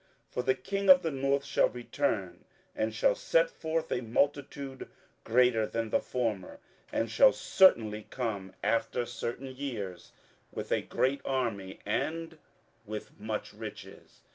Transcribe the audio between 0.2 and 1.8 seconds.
27:011:013 For the king of the north shall